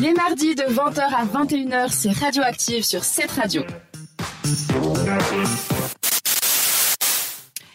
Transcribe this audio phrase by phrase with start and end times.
[0.00, 3.62] Les mardis de 20h à 21h, c'est Radioactive sur cette radio.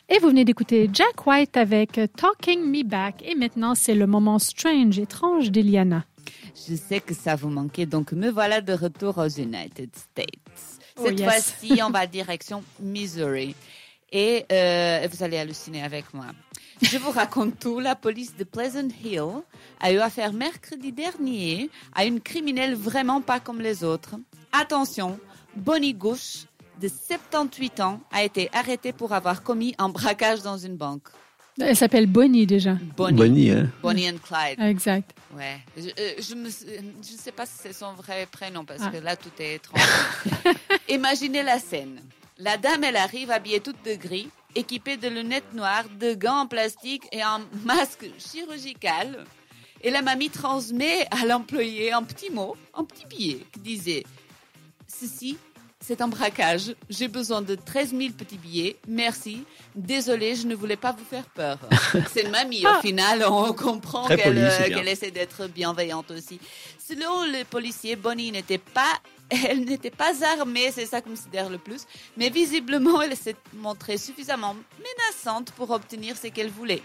[0.09, 3.23] Et vous venez d'écouter Jack White avec Talking Me Back.
[3.25, 6.05] Et maintenant, c'est le moment strange, étrange d'Eliana.
[6.67, 10.35] Je sais que ça vous manquait, donc me voilà de retour aux United States.
[10.97, 11.29] Oh, Cette yes.
[11.29, 13.55] fois-ci, on va direction Missouri.
[14.11, 16.25] Et euh, vous allez halluciner avec moi.
[16.81, 17.79] Je vous raconte tout.
[17.79, 19.21] La police de Pleasant Hill
[19.81, 24.15] a eu affaire mercredi dernier à une criminelle vraiment pas comme les autres.
[24.51, 25.19] Attention,
[25.55, 26.45] Bonnie Gouche,
[26.81, 31.09] de 78 ans, a été arrêtée pour avoir commis un braquage dans une banque.
[31.61, 32.77] Elle s'appelle Bonnie déjà.
[32.95, 33.17] Bonnie.
[33.17, 33.69] Bonnie, hein.
[33.83, 34.59] Bonnie and Clyde.
[34.61, 35.11] Exact.
[35.35, 35.57] Ouais.
[35.75, 38.89] Je, euh, je me, je sais pas si c'est son vrai prénom parce Ah.
[38.89, 39.81] que là tout est étrange.
[40.89, 41.99] Imaginez la scène.
[42.41, 46.47] La dame, elle arrive habillée toute de gris, équipée de lunettes noires, de gants en
[46.47, 49.25] plastique et un masque chirurgical.
[49.81, 54.03] Et la mamie transmet à l'employé un petit mot, un petit billet qui disait
[54.87, 55.37] Ceci,
[55.81, 56.75] c'est un braquage.
[56.89, 58.77] J'ai besoin de 13 000 petits billets.
[58.87, 59.43] Merci.
[59.75, 61.57] Désolée, je ne voulais pas vous faire peur.
[62.13, 62.65] C'est une mamie.
[62.65, 66.39] Au final, on comprend qu'elle essaie d'être bienveillante aussi.
[66.77, 68.91] Selon le policier, Bonnie n'était pas,
[69.29, 71.85] elle n'était pas armée, c'est ça qu'on considère le plus.
[72.17, 76.81] Mais visiblement, elle s'est montrée suffisamment menaçante pour obtenir ce qu'elle voulait.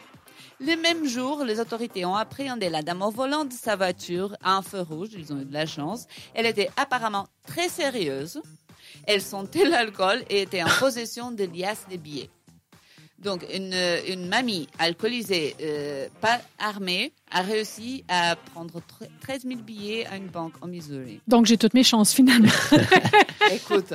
[0.60, 4.56] Le même jour, les autorités ont appréhendé la dame au volant de sa voiture à
[4.56, 5.08] un feu rouge.
[5.12, 6.06] Ils ont eu de la chance.
[6.32, 8.40] Elle était apparemment très sérieuse.
[9.06, 12.30] Elle sentait l'alcool et était en possession de liasses de billets.
[13.18, 20.06] Donc, une, mamie alcoolisée, euh, pas armée, a réussi à prendre tre- 13 000 billets
[20.06, 21.20] à une banque en Missouri.
[21.28, 22.48] Donc j'ai toutes mes chances finalement.
[23.52, 23.92] Écoute,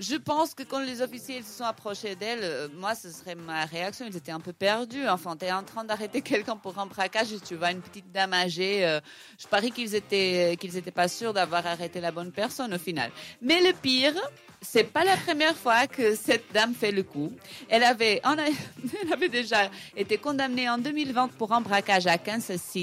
[0.00, 3.64] je pense que quand les officiers se sont approchés d'elle, euh, moi, ce serait ma
[3.64, 4.06] réaction.
[4.08, 5.06] Ils étaient un peu perdus.
[5.08, 8.10] Enfin, tu es en train d'arrêter quelqu'un pour un braquage et tu vois une petite
[8.12, 8.86] dame âgée.
[8.86, 9.00] euh,
[9.38, 13.10] je parie qu'ils étaient, qu'ils étaient pas sûrs d'avoir arrêté la bonne personne au final.
[13.42, 14.14] Mais le pire,
[14.60, 17.32] c'est pas la première fois que cette dame fait le coup.
[17.68, 18.36] Elle avait, en
[19.02, 22.77] elle avait déjà été condamnée en 2020 pour un braquage à Kansas City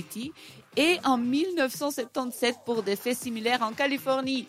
[0.77, 4.47] et en 1977 pour des faits similaires en Californie.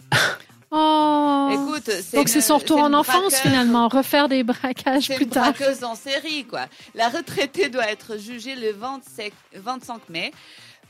[0.72, 1.48] Oh.
[1.52, 5.30] Écoute, Donc c'est son retour en enfance braqueuse- finalement, refaire des braquages C'est plus une
[5.30, 5.52] tard.
[5.52, 6.66] braqueuse en série, quoi.
[6.96, 10.32] La retraitée doit être jugée le 25, 25 mai.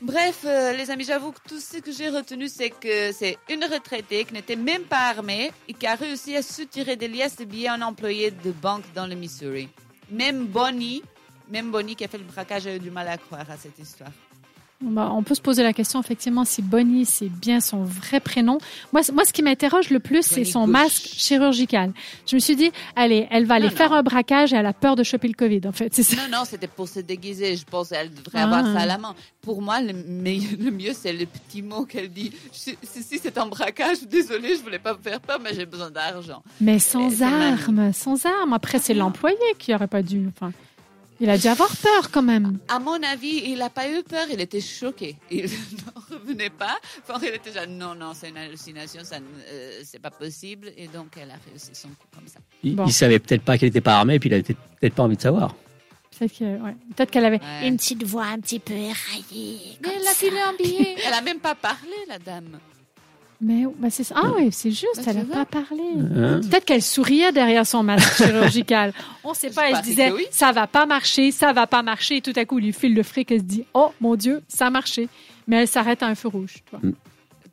[0.01, 3.63] Bref, euh, les amis, j'avoue que tout ce que j'ai retenu, c'est que c'est une
[3.65, 7.45] retraitée qui n'était même pas armée et qui a réussi à soutirer des liasses de
[7.45, 9.69] billets un employé de banque dans le Missouri.
[10.11, 11.03] Même Bonnie,
[11.49, 13.77] même Bonnie qui a fait le braquage a eu du mal à croire à cette
[13.79, 14.09] histoire.
[14.79, 18.59] Bah, on peut se poser la question effectivement si Bonnie c'est bien son vrai prénom.
[18.93, 21.93] Moi, ce qui m'interroge le plus, c'est son masque chirurgical.
[22.27, 24.73] Je me suis dit, allez, elle va aller Non, faire un braquage et elle a
[24.73, 25.61] peur de choper le Covid.
[25.67, 26.15] En fait, ça.
[26.15, 27.55] Non, non, c'était pour se déguiser.
[27.55, 28.43] Je pense qu'elle devrait Ah.
[28.43, 29.15] avoir ça à la main.
[29.41, 29.93] Pour moi, le,
[30.71, 32.31] mieux, c'est le petit mot qu'elle dit.
[32.53, 35.89] Je- Si c'est un braquage, désolé, je voulais pas vous faire peur, mais j'ai besoin
[35.89, 36.43] d'argent.
[36.61, 38.53] Mais sans armes, sans armes.
[38.53, 40.27] Après, c'est l'employé qui aurait pas dû.
[40.35, 40.51] Enfin,
[41.19, 42.59] il a dû avoir peur quand même.
[42.67, 45.15] À mon avis, il n'a pas eu peur, il était choqué.
[45.31, 45.45] Il
[45.85, 46.77] n'en revenait pas.
[47.07, 50.71] Enfin, il était déjà, non, non, c'est une hallucination, ça, ne- euh, c'est pas possible.
[50.77, 52.39] Et donc, elle a réussi son coup comme ça.
[52.63, 52.85] Il, Bon.
[52.85, 55.21] il savait peut-être pas qu'elle n'était pas armée, puis il avait peut-être pas envie de
[55.21, 55.55] savoir.
[56.17, 56.75] Peut-être que- ouais.
[56.95, 57.67] Peut-être qu'elle avait Ouais.
[57.67, 59.77] une petite voix un petit peu éraillée.
[59.83, 60.95] Mais elle a filé un billet.
[61.05, 62.59] Elle a même pas parlé, la dame.
[63.39, 64.15] Mais bah, c'est ça.
[64.17, 65.83] Ah oui, c'est juste, Bah, elle n'a pas parlé.
[66.15, 66.39] Hein?
[66.41, 68.93] Peut-être qu'elle souriait derrière son masque chirurgical.
[69.23, 70.25] On sait Je pas, elle se disait oui.
[70.31, 72.17] ça va pas marcher, ça va pas marcher.
[72.17, 74.41] Et tout à coup, il lui file le fric et se dit oh mon Dieu,
[74.47, 75.07] ça a marché.
[75.47, 76.55] Mais elle s'arrête à un feu rouge.
[76.55, 76.81] tu vois.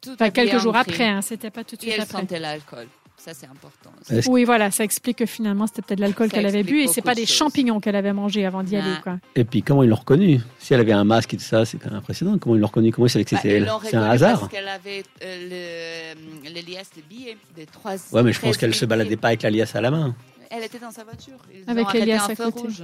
[0.00, 2.20] Tout Enfin, quelques jours après, hein, c'était pas tout de Et suite elle après.
[2.20, 2.86] sentait l'alcool.
[3.24, 3.90] Ça, c'est important.
[4.18, 4.28] aussi.
[4.28, 7.14] Oui, voilà, ça explique que finalement, c'était peut-être l'alcool qu'elle avait bu et c'est pas
[7.14, 7.36] de des choses.
[7.38, 8.84] champignons qu'elle avait mangé avant d'y Ah.
[8.84, 8.94] aller.
[9.02, 9.18] Quoi.
[9.34, 10.40] Et puis comment ils l'ont reconnu?
[10.58, 12.36] Si elle avait un masque et tout ça, c'est quand même impressionnant.
[12.36, 12.92] Comment ils l'ont reconnu?
[12.92, 13.72] Comment ils savaient que Bah, c'était elle?
[13.84, 14.40] C'est un hasard.
[14.40, 16.14] Parce qu'elle avait euh,
[16.44, 17.92] le, le liasse de billets des trois.
[18.12, 19.90] Ouais, mais je pense 13 qu'elle se 000 baladait pas avec la liasse à la
[19.90, 20.14] main.
[20.50, 21.38] Elle était dans sa voiture.
[21.52, 22.60] Ils Avec Elias un à feu côté.
[22.60, 22.82] rouge.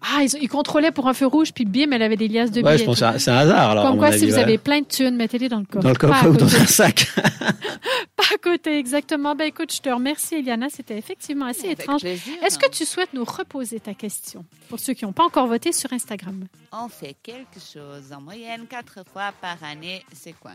[0.00, 2.62] Ah, ils, ils contrôlaient pour un feu rouge, puis bim, elle avait des liasses de
[2.62, 2.78] Ouais, billets.
[2.78, 3.70] je pense que c'est un- hasard.
[3.72, 4.42] Alors, Comme quoi, avis, si vous ouais.
[4.42, 5.82] avez plein de thunes, mettez-les dans le coffre.
[5.82, 7.08] dans le coffre ou dans un sac.
[8.18, 9.36] Pas à côté, exactement.
[9.36, 10.68] Ben écoute, je te remercie, Eliana.
[10.70, 12.04] C'était effectivement assez Avec étrange.
[12.04, 15.70] Est-ce que tu souhaites nous reposer ta question pour ceux qui n'ont pas encore voté
[15.70, 16.46] sur Instagram?
[16.72, 20.02] On fait quelque chose en moyenne quatre fois par année.
[20.12, 20.50] C'est quoi?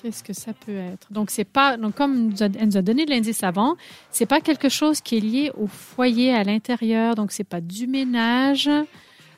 [0.00, 1.12] Qu'est-ce que ça peut être?
[1.12, 3.76] Donc, c'est pas, donc comme elle nous a donné l'indice avant,
[4.10, 7.14] c'est pas quelque chose qui est lié au foyer à l'intérieur.
[7.16, 8.70] Donc, c'est pas du ménage.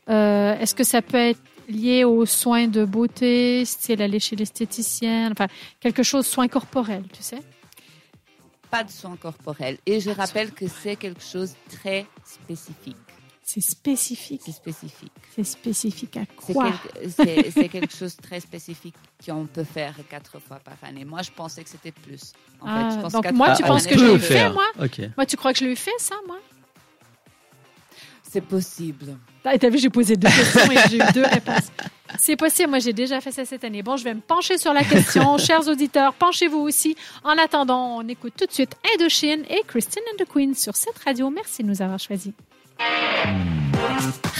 [0.08, 5.32] Euh, Est-ce que ça peut être lié aux soins de beauté, style aller chez l'esthéticienne?
[5.32, 5.46] Enfin,
[5.81, 7.40] quelque chose, soins corporels, tu sais?
[8.70, 9.78] Pas de soins corporels.
[9.87, 12.96] Et je rappelle que c'est quelque chose de très spécifique.
[13.46, 14.40] C'est spécifique.
[14.44, 15.12] C'est spécifique.
[15.37, 16.72] C'est spécifique à quoi?
[17.08, 18.94] c'est- quelque chose de très spécifique
[19.25, 21.05] qu'on peut faire quatre fois par année.
[21.05, 22.32] Moi, je pensais que c'était plus.
[22.61, 24.64] En Ah, fait, je pense donc moi, tu penses que je l'ai fait, moi?
[24.82, 25.00] Ok.
[25.16, 26.38] Moi, tu crois que je l'ai fait, ça, moi?
[28.34, 29.16] C'est possible.
[29.44, 31.70] Ah, T'as vu, j'ai posé deux questions et j'ai eu deux réponses.
[32.19, 33.84] C'est possible, moi j'ai déjà fait ça cette année.
[33.84, 35.38] Bon, je vais me pencher sur la question.
[35.38, 36.96] Chers auditeurs, penchez-vous aussi.
[37.22, 40.98] En attendant, on écoute tout de suite Indochine et Christine and the Queen sur cette
[41.04, 41.31] radio.
[41.31, 42.32] Merci de nous avoir choisis.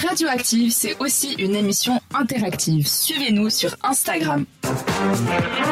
[0.09, 2.89] Radioactive, c'est aussi une émission interactive.
[2.89, 4.45] Suivez-nous sur Instagram.